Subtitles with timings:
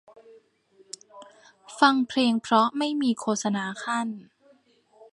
[1.79, 4.07] ฟังเพลงเพราะไม่มีโฆษณาคั่น